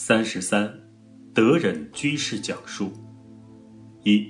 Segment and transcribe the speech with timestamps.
[0.00, 0.72] 三十三，
[1.34, 2.92] 德忍居士讲述。
[4.04, 4.28] 一，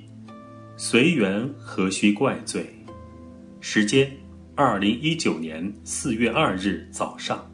[0.79, 2.67] 随缘何须怪罪？
[3.61, 4.11] 时间：
[4.57, 7.47] 二零一九年四月二日早上。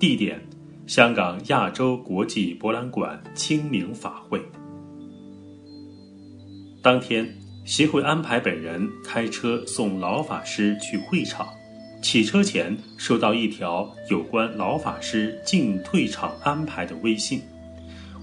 [0.00, 0.44] 地点：
[0.88, 4.42] 香港亚洲国际博览馆清明法会。
[6.82, 7.32] 当天，
[7.64, 11.46] 协会安排本人开车送老法师去会场。
[12.06, 17.42] 起车前收到一条有关老法师进退场安排的微信，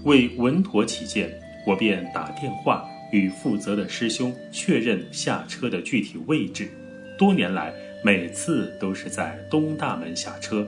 [0.04, 1.30] 为稳妥起见，
[1.66, 6.70] 我便打电话与负责的师兄确认下车的具体位置。
[7.18, 10.66] 多年来，每次都是在东大门下车。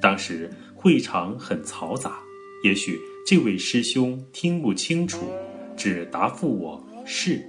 [0.00, 2.18] 当时会场很嘈杂，
[2.64, 5.30] 也许这位师兄听不清楚，
[5.76, 7.40] 只答复我是。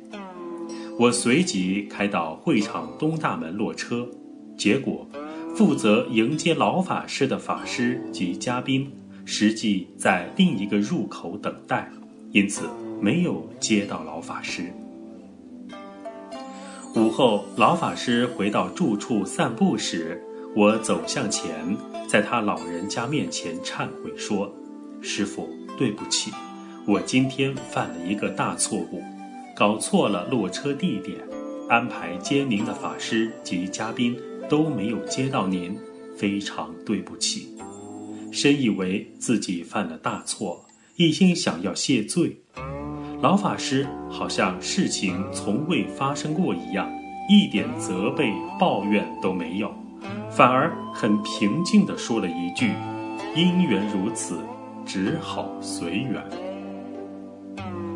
[1.00, 4.08] 我随即开到会场东大门落车。
[4.60, 5.08] 结果，
[5.56, 8.92] 负责迎接老法师的法师及嘉宾，
[9.24, 11.90] 实际在另一个入口等待，
[12.34, 12.66] 因此
[13.02, 14.64] 没有接到老法师。
[16.94, 20.22] 午后，老法师回到住处散步时，
[20.54, 21.50] 我走向前，
[22.06, 24.54] 在他老人家面前忏悔说
[25.00, 26.32] ：“师傅，对不起，
[26.86, 29.02] 我今天犯了一个大错误，
[29.56, 31.18] 搞错了落车地点，
[31.70, 35.78] 安排接您的法师及嘉宾。”都没有接到您，
[36.18, 37.56] 非常对不起。
[38.32, 42.36] 深以为自己犯了大错，一心想要谢罪。
[43.22, 46.90] 老法师好像事情从未发生过一样，
[47.30, 49.74] 一点责备抱怨都没有，
[50.32, 52.72] 反而很平静地说了一句
[53.36, 54.40] ：“因缘如此，
[54.86, 56.24] 只好随缘。”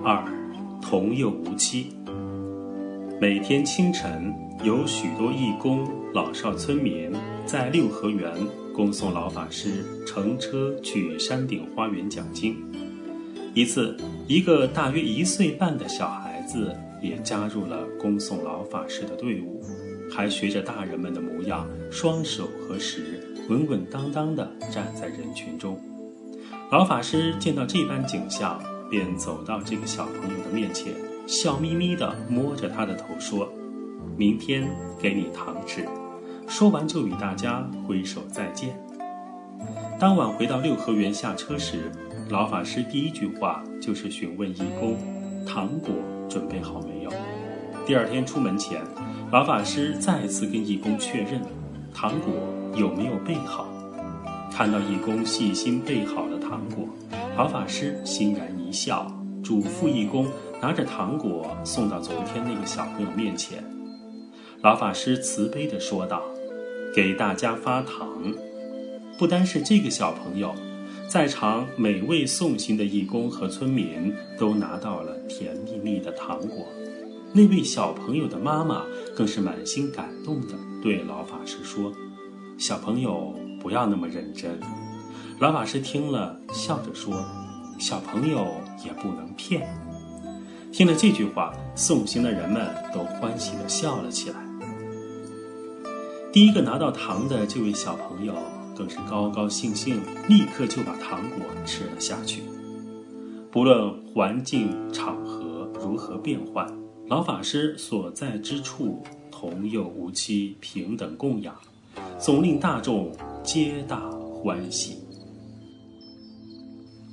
[0.04, 0.24] 二，
[0.82, 1.94] 童幼无妻。
[3.22, 7.12] 每天清晨，有许多义工、老少村民
[7.46, 8.32] 在六合园
[8.74, 12.56] 恭送老法师乘车去山顶花园讲经。
[13.54, 19.62] 一次，一个大约一岁半的小孩子也加入了恭送老法师的队伍，
[20.10, 23.20] 还学着大人们的模样，双手合十，
[23.50, 25.78] 稳稳当当地站在人群中。
[26.72, 30.94] 老法师见到这般景象，便走到这个小朋友的面前。
[31.28, 33.52] 笑眯眯地摸着他的头说
[34.18, 34.68] ：“明天
[35.00, 35.86] 给你糖吃。”
[36.48, 38.78] 说完就与大家挥手再见。
[40.00, 41.92] 当晚回到六合园下车时，
[42.30, 44.98] 老法师第一句话就是询问义工
[45.48, 45.94] ：“糖果
[46.30, 47.12] 准备好没有？”
[47.86, 48.82] 第二天出门前，
[49.32, 51.42] 老法师再次跟义工确认
[51.94, 52.34] ：“糖果
[52.76, 53.68] 有没有备好？”
[54.52, 56.88] 看到义工细心备好了糖果，
[57.38, 60.28] 老法师欣然一笑，嘱咐义工。
[60.62, 63.62] 拿着糖果送到昨天那个小朋友面前，
[64.64, 66.24] 老法师慈悲地说道
[66.96, 68.34] ：“给大家发糖，
[69.18, 70.56] 不单是这个小朋友，
[71.10, 76.66] 在场每位送行的义工和村民都拿到了甜蜜蜜的糖果。
[77.34, 81.92] 那位小朋友的妈妈更是满心感动地对老法师说
[82.58, 84.58] ：‘小朋友不要那么认真。’
[85.40, 87.22] 老法师听了，笑着说
[87.78, 88.48] ：‘小朋友
[88.86, 89.68] 也不能骗。’”
[90.72, 94.38] 听了这句话，送行的人们都欢喜地笑了起来。
[96.34, 98.34] 第一个拿到糖的这位小朋友
[98.76, 102.42] 更是高高兴兴，立刻就把糖果吃了下去。
[103.52, 106.68] 不论环境场合如何变换，
[107.08, 111.56] 老法师所在之处同幼无期，平等供养，
[112.18, 113.12] 总令大众
[113.44, 114.98] 皆大欢喜。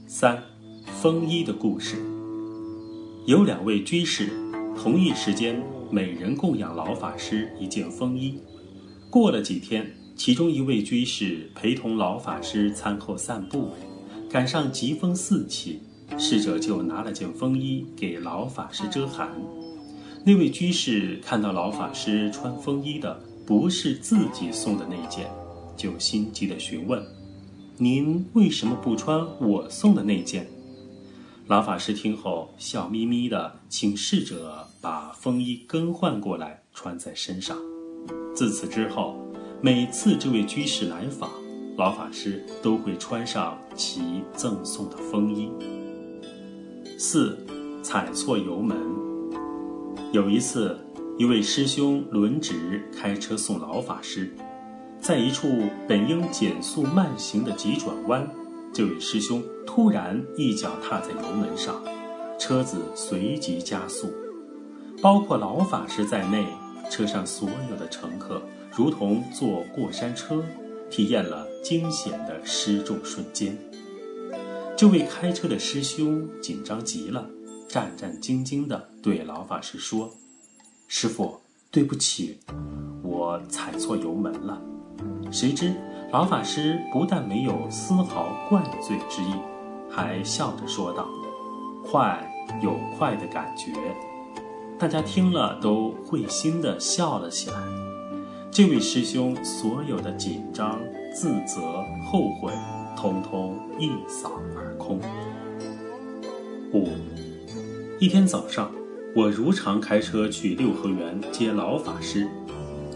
[0.07, 0.43] 三，
[0.87, 2.03] 风衣的故事。
[3.27, 4.31] 有两位居士，
[4.75, 8.41] 同一时间每人供养老法师一件风衣。
[9.11, 13.71] 过了几天，其中一位居士陪同老法师餐后散步，
[14.31, 15.81] 赶上疾风四起，
[16.17, 19.29] 侍者就拿了件风衣给老法师遮寒。
[20.25, 25.29] 那位居士看到老法师穿风衣的不是自己送的那件，
[25.77, 27.05] 就心急地询问
[27.79, 30.47] ：“您为什么不穿我送的那件？”
[31.49, 37.57] 老法师听后，笑眯眯地请侍者把风衣更换过来穿在身上。
[38.35, 39.17] 自此之后，
[39.61, 41.29] 每次这位居士来访，
[41.77, 45.51] 老法师都会穿上其赠送的风衣。
[46.99, 47.37] 四，
[47.83, 48.77] 踩错油门。
[50.13, 50.79] 有一次，
[51.19, 54.33] 一位师兄轮值开车送老法师，
[55.01, 58.29] 在一处本应减速慢行的急转弯。
[58.73, 61.83] 这位师兄突然一脚踏在油门上，
[62.39, 64.09] 车子随即加速，
[65.03, 66.47] 包括老法师在内，
[66.91, 70.45] 车上所有的乘客如同坐过山车，
[70.91, 73.57] 体验了惊险的失重瞬间。
[74.77, 77.27] 这位开车的师兄紧张极了，
[77.69, 80.11] 战战兢兢地对老法师说
[80.89, 81.41] ：“师傅，
[81.71, 82.39] 对不起，
[83.03, 84.61] 我踩错油门了。”
[85.31, 85.73] 谁知
[86.11, 89.35] 老法师不但没有丝毫怪罪之意，
[89.89, 91.07] 还笑着说道
[91.87, 92.29] ：“快
[92.63, 93.73] 有快的感觉。”
[94.81, 97.57] 大家听了都会心地笑了起来。
[98.51, 100.81] 这位师兄所有的紧张、
[101.15, 101.61] 自责、
[102.07, 102.51] 后悔，
[102.97, 104.99] 通通一扫而空。
[106.73, 106.89] 五，
[107.99, 108.73] 一天早上，
[109.15, 112.27] 我如常开车去六合园接老法师，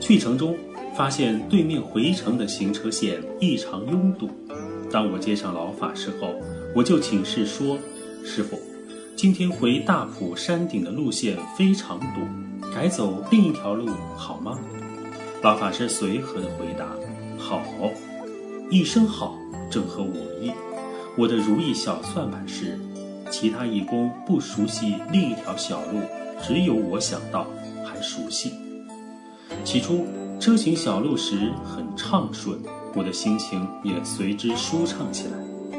[0.01, 0.57] 去程中。
[0.97, 4.31] 发现对面回程的行车线异常拥堵。
[4.93, 6.33] 当我接上老法师后，
[6.73, 7.77] 我就请示说
[8.25, 8.57] ：“师傅，
[9.17, 12.21] 今天回大埔山顶的路线非常堵，
[12.75, 14.59] 改走另一条路好吗？”
[15.43, 16.87] 老法师随和地回答
[17.39, 17.63] ：“好。”
[18.71, 19.39] 一声“好”
[19.71, 20.53] 正合我意。
[21.17, 22.79] 我的如意小算盘是，
[23.31, 26.01] 其他义工不熟悉另一条小路，
[26.43, 27.47] 只有我想到
[27.85, 28.53] 还熟悉。
[29.65, 30.07] 起初。
[30.41, 32.59] 车行小路时很畅顺，
[32.95, 35.79] 我的心情也随之舒畅起来。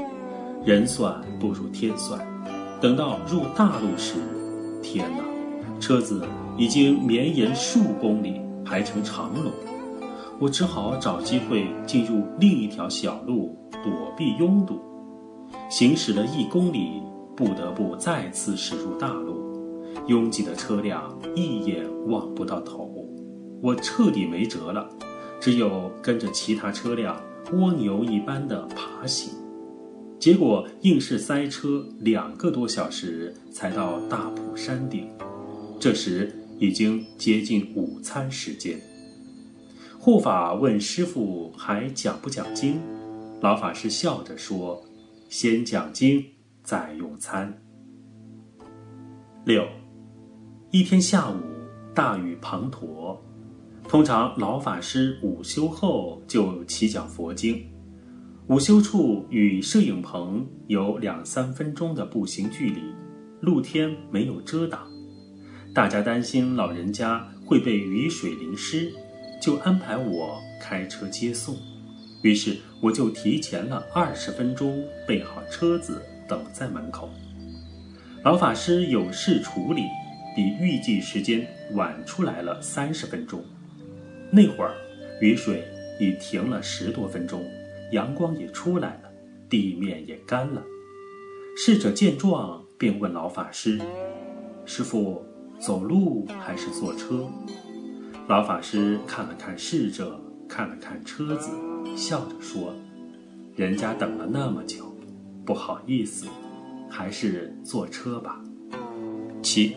[0.65, 2.25] 人算不如天算，
[2.85, 4.13] 等到入大路时，
[4.79, 5.23] 天哪，
[5.79, 6.21] 车子
[6.55, 9.51] 已经绵延数公里，排成长龙。
[10.37, 14.79] 我只好找机会进入另一条小路，躲避拥堵。
[15.67, 17.01] 行驶了一公里，
[17.35, 19.35] 不得不再次驶入大路，
[20.05, 22.87] 拥挤的车辆一眼望不到头。
[23.63, 24.87] 我彻底没辙了，
[25.39, 27.19] 只有跟着其他车辆
[27.53, 29.33] 蜗牛一般的爬行，
[30.19, 35.07] 结果硬是塞车两个多小时才到大埔山顶。
[35.79, 38.79] 这时已经接近午餐时间。
[39.99, 42.79] 护法问师傅还讲不讲经？
[43.41, 44.83] 老法师笑着说
[45.29, 46.23] ：“先讲经，
[46.63, 47.61] 再用餐。”
[49.45, 49.67] 六，
[50.71, 51.35] 一天下午，
[51.93, 53.17] 大雨滂沱。
[53.87, 57.63] 通常老法师午休后就起讲佛经，
[58.47, 62.79] 午休处与摄影棚有两三分钟的步行距离，
[63.41, 64.87] 露天没有遮挡，
[65.73, 68.91] 大家担心老人家会被雨水淋湿，
[69.41, 71.57] 就安排我开车接送，
[72.21, 77.09] 于是我就提前了二十分钟备好车子等在门口。
[78.23, 79.81] 老法师有事处理，
[80.35, 83.43] 比预计时间晚出来了三十分钟。
[84.29, 84.75] 那会儿，
[85.19, 85.63] 雨水
[85.99, 87.43] 已停了十多分钟，
[87.91, 89.09] 阳光也出来了，
[89.49, 90.63] 地面也干了。
[91.57, 93.79] 侍者见状，便问老法师
[94.65, 95.23] ：“师傅，
[95.59, 97.29] 走路还是坐车？”
[98.27, 101.49] 老法师看了看侍者，看了看车子，
[101.95, 102.73] 笑着说
[103.55, 104.93] ：“人家等了那么久，
[105.45, 106.27] 不好意思，
[106.89, 108.41] 还是坐车吧。”
[109.41, 109.75] 七，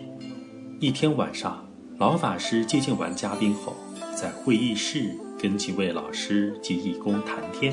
[0.81, 1.69] 一天晚上，
[1.99, 3.77] 老法师接见完嘉宾后。
[4.17, 7.73] 在会议室跟几位老师及义工谈天，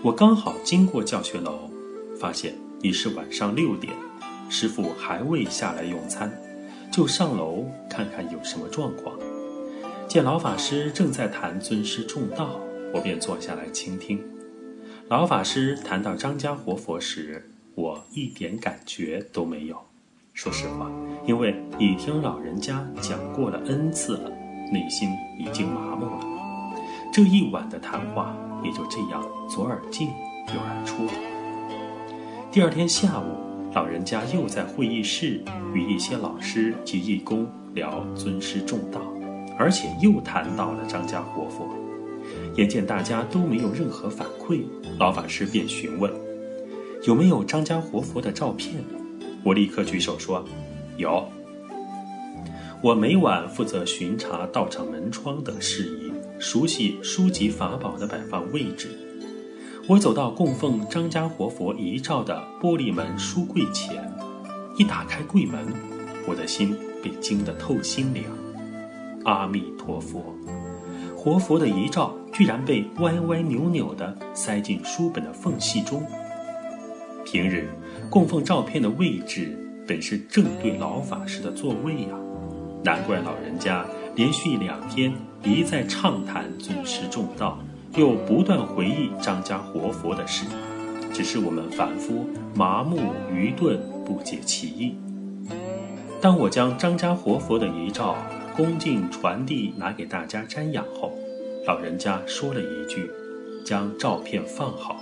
[0.00, 1.68] 我刚好经过教学楼，
[2.20, 3.92] 发现已是晚上六点，
[4.48, 6.30] 师傅还未下来用餐，
[6.92, 9.18] 就上楼看看有什么状况。
[10.06, 12.60] 见老法师正在谈尊师重道，
[12.94, 14.22] 我便坐下来倾听。
[15.08, 19.76] 老法师谈到张家活佛时，我一点感觉都没有。
[20.32, 20.88] 说实话，
[21.26, 24.30] 因为已听老人家讲过了 N 次了。
[24.70, 26.20] 内心已经麻木了，
[27.10, 31.06] 这一晚的谈话也就这样左耳进右耳出。
[32.50, 35.42] 第二天下午，老人家又在会议室
[35.74, 39.00] 与一些老师及义工聊尊师重道，
[39.58, 41.68] 而且又谈到了张家活佛。
[42.56, 44.62] 眼见大家都没有任何反馈，
[44.98, 46.12] 老法师便询问
[47.04, 48.82] 有没有张家活佛的照片。
[49.44, 50.44] 我立刻举手说
[50.96, 51.24] 有。
[52.82, 56.07] 我每晚负责巡查道场门窗等事宜，
[56.38, 58.88] 熟悉书籍法宝的摆放位置。
[59.88, 64.04] 我走到供奉张家活佛遗照的玻璃门书柜前，
[64.76, 65.66] 一打开柜门，
[66.26, 68.24] 我的心被惊得透心凉。
[69.24, 70.34] 阿弥陀佛，
[71.16, 76.02] 活佛的遗照居然被歪歪扭扭地塞进书本的缝隙中。
[77.24, 77.68] 平日
[78.08, 82.10] 供奉照片的位置本是正对老法师的座位呀。
[82.84, 85.12] 难怪老人家连续两天
[85.44, 87.58] 一再畅谈尊师重道，
[87.96, 90.44] 又不断回忆张家活佛的事，
[91.12, 92.98] 只是我们凡夫麻木
[93.32, 94.96] 愚钝，不解其意。
[96.20, 98.16] 当我将张家活佛的遗照
[98.56, 101.12] 恭敬传递拿给大家瞻仰后，
[101.64, 103.08] 老人家说了一句
[103.64, 105.00] ：“将照片放好。”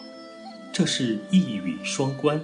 [0.71, 2.39] 这是一语双关，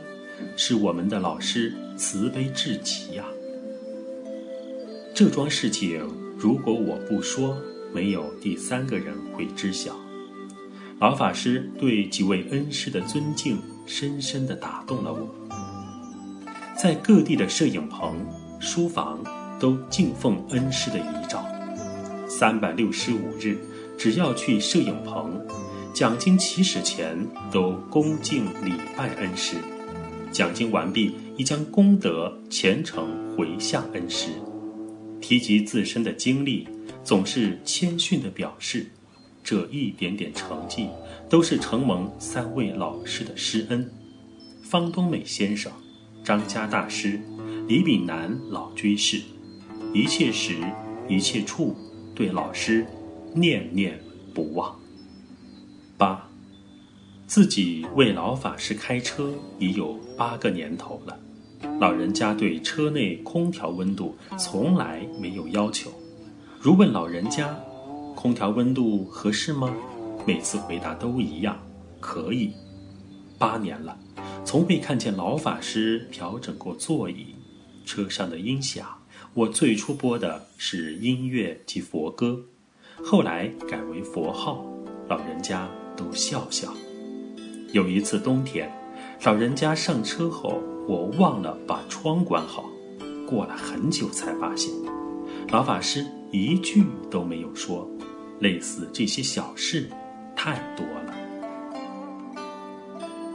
[0.56, 3.24] 是我们的老师慈悲至极呀。
[5.14, 6.02] 这桩事情，
[6.38, 7.54] 如果我不说，
[7.94, 9.94] 没有第三个人会知晓。
[10.98, 15.28] 老法师对几位恩师的尊敬，深深地打动了我。
[16.76, 18.16] 在各地的摄影棚、
[18.60, 19.22] 书房，
[19.58, 21.44] 都敬奉恩师的遗照。
[22.28, 23.58] 三百六十五日，
[23.98, 25.40] 只要去摄影棚，
[25.92, 27.16] 讲经起始前
[27.50, 29.56] 都恭敬礼拜恩师，
[30.30, 33.06] 讲经完毕，已将功德虔诚
[33.36, 34.30] 回向恩师。
[35.20, 36.66] 提及自身的经历，
[37.04, 38.86] 总是谦逊地表示，
[39.42, 40.88] 这一点点成绩
[41.28, 43.90] 都是承蒙三位老师的施恩：
[44.62, 45.72] 方东美先生、
[46.24, 47.20] 张家大师、
[47.66, 49.20] 李炳南老居士。
[49.92, 50.54] 一切时，
[51.08, 51.76] 一切处，
[52.14, 52.86] 对老师
[53.34, 54.00] 念念
[54.32, 54.74] 不忘。
[55.98, 56.28] 八，
[57.26, 61.18] 自己为老法师开车已有八个年头了。
[61.80, 65.92] 老人家对车内空调温度从来没有要求。
[66.62, 67.58] 如问老人家，
[68.14, 69.74] 空调温度合适吗？
[70.24, 71.58] 每次回答都一样，
[71.98, 72.52] 可以。
[73.36, 73.98] 八年了，
[74.44, 77.34] 从未看见老法师调整过座椅。
[77.84, 78.86] 车上的音响，
[79.34, 82.38] 我最初播的是音乐及佛歌，
[83.04, 84.64] 后来改为佛号，
[85.08, 86.72] 老人家都笑笑。
[87.72, 88.70] 有一次冬天，
[89.24, 90.62] 老人家上车后。
[90.86, 92.68] 我忘了把窗关好，
[93.24, 94.72] 过了很久才发现，
[95.48, 97.88] 老法师一句都没有说。
[98.40, 99.88] 类似这些小事，
[100.34, 101.14] 太多了。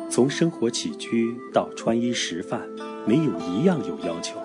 [0.10, 2.68] 从生活起居到穿衣食饭，
[3.06, 4.38] 没有一样有要求，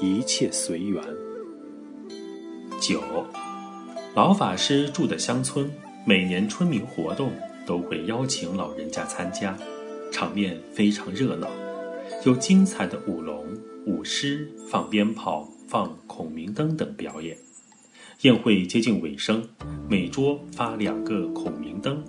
[0.00, 1.00] 一切随缘。
[2.80, 3.00] 九，
[4.16, 5.70] 老法师住的乡村，
[6.04, 7.30] 每年春茗活动
[7.64, 9.56] 都会邀请老人家参加，
[10.10, 11.48] 场面非常热闹。
[12.24, 13.46] 有精彩的舞龙、
[13.86, 17.38] 舞狮、放鞭炮、放孔明灯等表演。
[18.22, 19.42] 宴会接近尾声，
[19.88, 22.00] 每桌发两个孔明灯。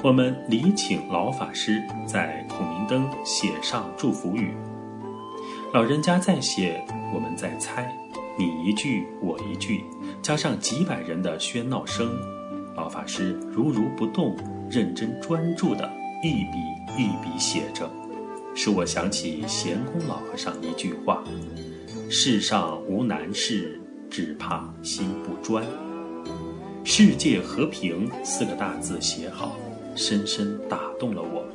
[0.00, 4.52] 我们礼请老法师在孔明灯写上祝福语。
[5.74, 6.80] 老人家在写，
[7.12, 7.90] 我们在猜，
[8.38, 9.82] 你一句我一句，
[10.22, 12.08] 加上几百人的喧闹声，
[12.76, 14.36] 老法师如如不动，
[14.70, 15.90] 认真专注地
[16.22, 16.58] 一笔
[16.96, 17.90] 一笔写着。
[18.54, 21.24] 使我想起贤公老和尚一句话
[22.08, 23.79] ：“世上无难事，
[24.10, 25.64] 只怕心不专。”
[26.84, 29.56] 世界和平四个大字写好，
[29.94, 31.46] 深深打动了我。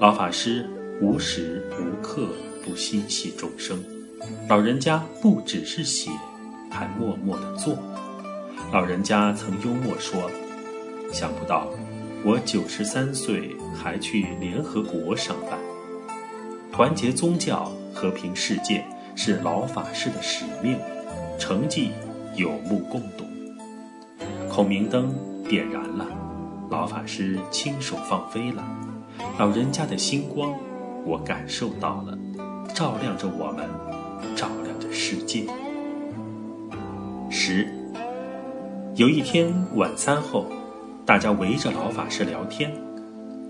[0.00, 0.68] 老法师
[1.00, 2.28] 无时无刻
[2.64, 3.78] 不心系众生，
[4.48, 6.10] 老人家不只是写，
[6.70, 7.76] 还默默地做。
[8.72, 10.30] 老人家曾幽默说
[11.12, 11.68] ：“想不到
[12.24, 15.58] 我九十三岁还去联合国上班。”
[16.72, 18.84] 团结宗教、和平世界
[19.14, 20.76] 是老法师的使命，
[21.38, 21.90] 成绩
[22.34, 23.24] 有目共睹。
[24.48, 25.14] 孔明灯
[25.48, 26.06] 点燃了，
[26.70, 28.64] 老法师亲手放飞了，
[29.38, 30.54] 老人家的星光，
[31.04, 32.16] 我感受到了，
[32.72, 33.68] 照亮着我们，
[34.36, 35.44] 照亮着世界。
[37.28, 37.66] 十，
[38.94, 40.46] 有一天晚餐后，
[41.04, 42.72] 大家围着老法师聊天。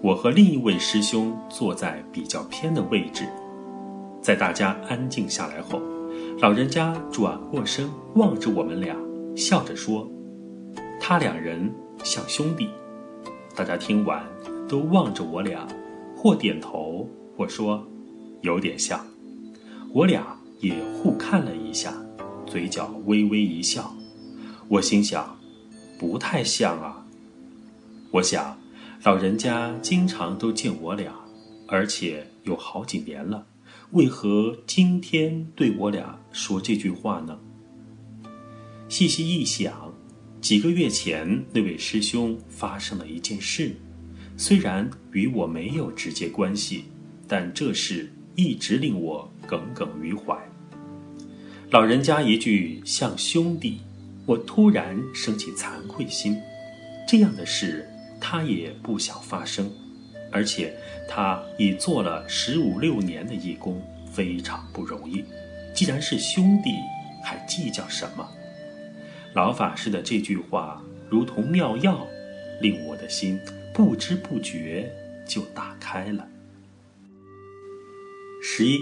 [0.03, 3.27] 我和另一位师兄坐在比较偏的位置，
[4.21, 5.81] 在大家安静下来后，
[6.41, 8.95] 老人家转过身望着我们俩，
[9.37, 10.11] 笑着说
[11.01, 11.73] ：“他两人
[12.03, 12.69] 像兄弟。”
[13.57, 14.23] 大家听完
[14.69, 15.67] 都望着我俩，
[16.17, 17.87] 或点头，或说
[18.43, 19.01] ：“有点像。”
[19.95, 21.95] 我俩也互看了一下，
[22.47, 23.95] 嘴角微微一笑。
[24.69, 25.39] 我心想
[25.99, 27.07] ：“不太像啊。”
[28.11, 28.57] 我想。
[29.03, 31.13] 老人家经常都见我俩，
[31.69, 33.45] 而且有好几年了，
[33.93, 37.39] 为何今天对我俩说这句话呢？
[38.89, 39.93] 细细一想，
[40.41, 43.75] 几个月前那位师兄发生了一件事，
[44.37, 46.85] 虽然与我没有直接关系，
[47.29, 50.37] 但这事一直令我耿耿于怀。
[51.71, 53.81] 老人家一句像兄弟，
[54.27, 56.37] 我突然生起惭愧心，
[57.07, 57.89] 这样的事。
[58.21, 59.71] 他也不想发生，
[60.35, 60.75] 而且
[61.09, 63.81] 他已做了十五六年的义工，
[64.13, 65.25] 非常不容易。
[65.73, 66.71] 既然是兄弟，
[67.23, 68.29] 还计较什么？
[69.33, 72.05] 老法师的这句话如同妙药，
[72.61, 73.39] 令我的心
[73.73, 74.93] 不知不觉
[75.25, 76.27] 就打开了。
[78.43, 78.81] 十一，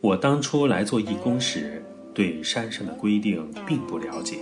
[0.00, 4.38] 我当初来做义工时，对山上的规定并不了解。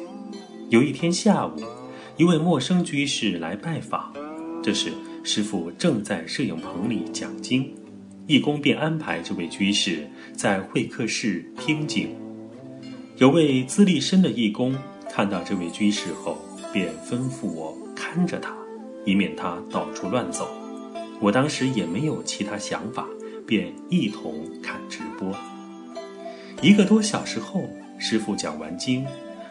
[0.68, 1.56] 有一天下午。
[2.16, 4.12] 一位陌生居士来拜访，
[4.62, 7.72] 这时师傅正在摄影棚里讲经。
[8.26, 12.08] 义工便安排这位居士在会客室听经。
[13.16, 14.74] 有位资历深的义工
[15.10, 16.38] 看到这位居士后，
[16.72, 18.54] 便吩咐我看着他，
[19.04, 20.48] 以免他到处乱走。
[21.20, 23.06] 我当时也没有其他想法，
[23.46, 25.34] 便一同看直播。
[26.62, 29.04] 一个多小时后，师傅讲完经，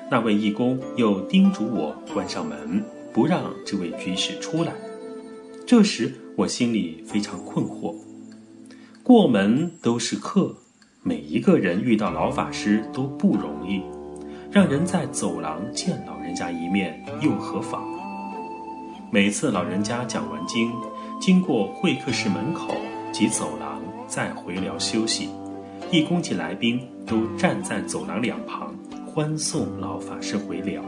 [0.09, 4.71] 那位义工又叮嘱我关上门，不让这位居士出来。
[5.69, 7.93] 这时我心里非常困惑。
[9.03, 10.55] 过门都是客，
[11.03, 13.79] 每一个人遇到老法师都不容易，
[14.51, 17.83] 让人在走廊见老人家一面又何妨？
[19.11, 20.71] 每次老人家讲完经，
[21.21, 22.73] 经过会客室门口
[23.11, 25.29] 及走廊，再回寮休息。
[25.91, 28.73] 义工及来宾都站在走廊两旁，
[29.05, 30.81] 欢送老法师回寮。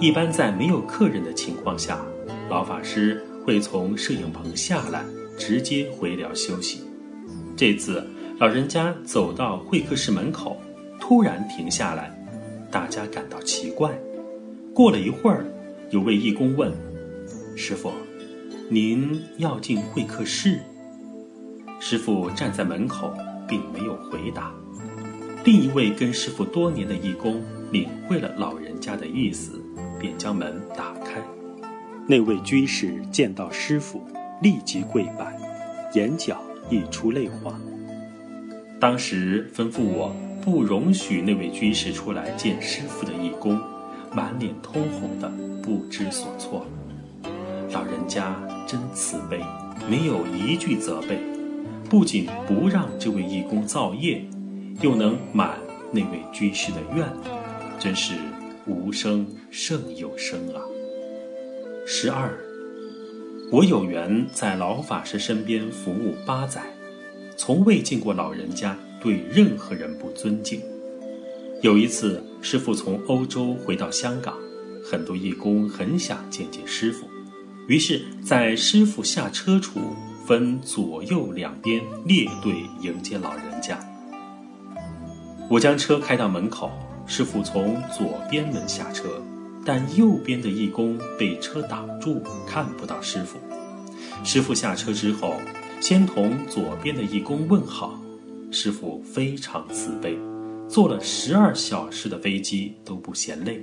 [0.00, 2.04] 一般在没有客人的情况下，
[2.48, 5.02] 老法师会从摄影棚下来，
[5.38, 6.82] 直接回寮休息。
[7.56, 8.06] 这次
[8.38, 10.60] 老人家走到会客室门口，
[11.00, 12.14] 突然停下来，
[12.70, 13.98] 大家感到奇怪。
[14.74, 15.46] 过了一会儿，
[15.90, 16.70] 有位义工问
[17.56, 17.90] ：“师傅，
[18.68, 20.60] 您要进会客室？”
[21.80, 23.10] 师傅站在门口。
[23.48, 24.52] 并没有回答。
[25.42, 29.58] 另一位跟师傅多年的义工领会了老人家的意思，
[29.98, 31.07] 便将门打开。
[32.10, 34.02] 那位居士见到师傅，
[34.40, 35.36] 立即跪拜，
[35.92, 37.54] 眼角溢出泪花。
[38.80, 43.60] 当时吩咐我不容许那位居士出来见师傅的义工，
[44.10, 45.30] 满脸通红的
[45.62, 46.66] 不知所措。
[47.72, 48.34] 老人家
[48.66, 49.42] 真慈悲，
[49.86, 51.18] 没有一句责备。
[51.90, 54.24] 不仅不让这位义工造业，
[54.80, 55.58] 又能满
[55.92, 57.06] 那位居士的愿，
[57.78, 58.14] 真是
[58.66, 60.64] 无声胜有声啊！
[61.90, 62.38] 十二，
[63.50, 66.62] 我有缘在老法师身边服务八载，
[67.34, 70.60] 从未见过老人家对任何人不尊敬。
[71.62, 74.36] 有一次，师傅从欧洲回到香港，
[74.84, 77.08] 很多义工很想见见师傅，
[77.68, 79.80] 于是，在师傅下车处。
[80.26, 83.80] 分左右两边列队迎接老人家。
[85.48, 86.70] 我将车开到门口，
[87.06, 89.22] 师傅从左边门下车，
[89.64, 93.38] 但右边的义工被车挡住，看不到师傅。
[94.24, 95.34] 师傅下车之后，
[95.80, 97.98] 先同左边的义工问好。
[98.50, 100.18] 师傅非常慈悲，
[100.68, 103.62] 坐了十二小时的飞机都不嫌累，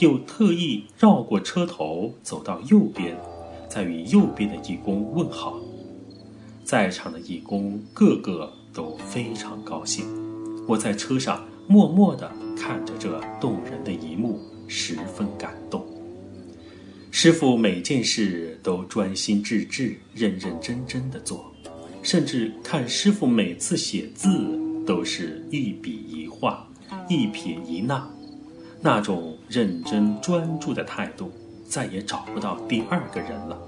[0.00, 3.14] 又特意绕过车头走到右边，
[3.68, 5.60] 再与右边的义工问好。
[6.64, 10.06] 在场的义工个个都非常高兴，
[10.66, 14.40] 我在车上默默地看着这动人的一幕，
[14.72, 15.86] 十分感动。
[17.10, 21.52] 师傅每件事都专心致志、认认真真的做，
[22.02, 24.28] 甚至看师傅每次写字
[24.86, 26.66] 都是一笔一画、
[27.10, 28.08] 一撇一捺，
[28.80, 31.30] 那种认真专注的态度，
[31.68, 33.60] 再也找不到第二个人了。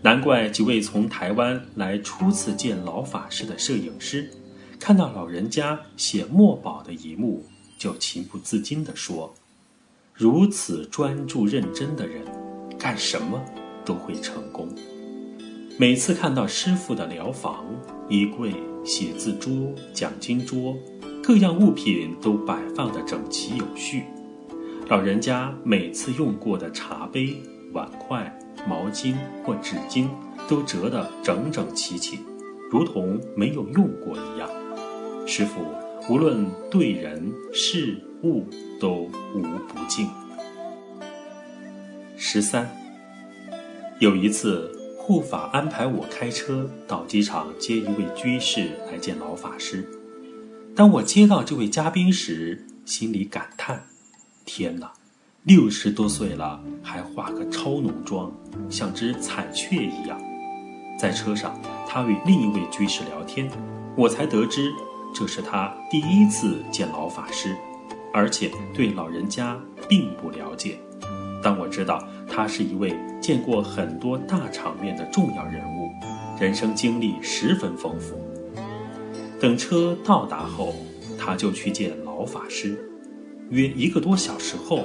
[0.00, 4.30] 难怪几位从台湾来初次见老法师的摄影师，
[4.78, 7.44] 看到老人家写墨宝的一幕，
[7.76, 9.34] 就情不自禁地说
[10.16, 12.22] ：“如此专注认真的人，
[12.78, 13.42] 干什么
[13.84, 14.68] 都会成功。”
[15.76, 17.64] 每次看到师傅的疗房、
[18.08, 20.76] 衣柜、写字桌、讲经桌，
[21.20, 24.04] 各样物品都摆放得整齐有序，
[24.88, 27.34] 老人家每次用过的茶杯、
[27.72, 28.32] 碗筷。
[28.68, 30.06] 毛巾或纸巾
[30.48, 32.20] 都折得整整齐齐，
[32.70, 34.48] 如同没有用过一样。
[35.26, 35.60] 师傅
[36.08, 38.46] 无论对人事物
[38.80, 40.08] 都无不敬。
[42.16, 42.68] 十三，
[44.00, 49.86] 有一次护法安排我开车到机场接一位居士来见老法师。
[50.74, 53.84] 当我接到这位嘉宾时，心里感叹：
[54.46, 54.90] 天哪！
[55.42, 58.32] 六十多岁了，还化个超浓妆，
[58.70, 60.18] 像只彩雀一样。
[60.98, 63.50] 在车上，他与另一位居士聊天，
[63.94, 64.72] 我才得知
[65.14, 67.54] 这是他第一次见老法师，
[68.14, 70.78] 而且对老人家并不了解。
[71.42, 75.90] 当我知道他是一位见过很多大场面的重要人物，
[76.40, 78.16] 人生经历十分丰富。
[79.40, 80.74] 等车到达后，
[81.18, 82.78] 他就去见老法师。
[83.50, 84.84] 约一个多小时后。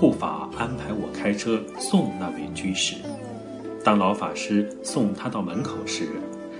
[0.00, 2.96] 护法安排我开车送那位居士。
[3.84, 6.08] 当老法师送他到门口时，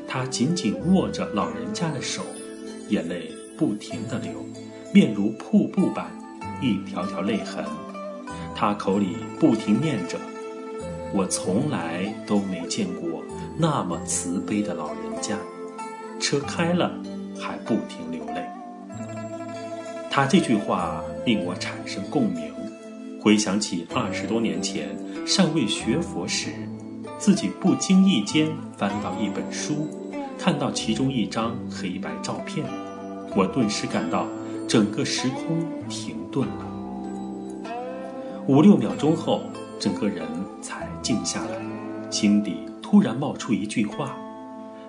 [0.07, 2.23] 他紧紧握着老人家的手，
[2.90, 4.47] 眼泪不停地流，
[4.94, 6.07] 面如瀑布般
[6.61, 7.64] 一条条泪痕。
[8.54, 10.16] 他口里不停念着
[11.12, 13.20] ：“我从来都没见过
[13.59, 15.37] 那么慈悲的老人家，
[16.20, 16.92] 车开了
[17.37, 18.46] 还不停流泪。
[20.12, 22.52] 他这句话令我产生共鸣，
[23.20, 26.50] 回想起二十多年前尚未学佛时，
[27.18, 29.88] 自己不经意间翻到一本书，
[30.38, 32.64] 看到其中一张黑白照片，
[33.35, 34.28] 我顿时感到
[34.66, 37.70] 整个时空停顿了。
[38.46, 39.40] 五六秒钟后，
[39.79, 40.27] 整个人
[40.61, 44.16] 才静下来，心底突然冒出一句话：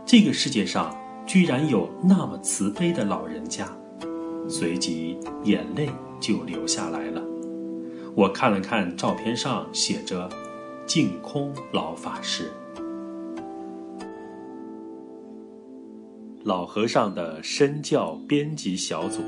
[0.05, 0.93] 这个世界上
[1.25, 3.67] 居然有那么慈悲的老人家。
[4.47, 7.21] 随即眼泪就流下来了。
[8.13, 10.29] 我看了看照片上写着
[10.85, 12.51] “净空老法师”。
[16.45, 19.23] 老和尚的身教编辑小组。